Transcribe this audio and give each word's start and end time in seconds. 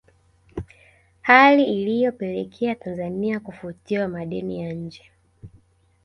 Hali 1.21 1.63
iliyopelekea 1.63 2.75
Tanzania 2.75 3.39
kufutiwa 3.39 4.07
madeni 4.07 4.61
ya 4.61 4.73
nje 4.73 5.11